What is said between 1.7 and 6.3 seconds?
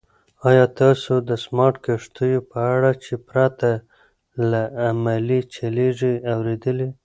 کښتیو په اړه چې پرته له عملې چلیږي